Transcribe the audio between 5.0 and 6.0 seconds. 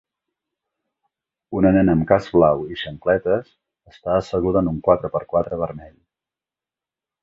per quatre vermell